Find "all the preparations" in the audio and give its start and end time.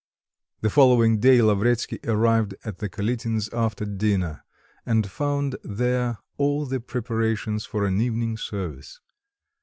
6.37-7.65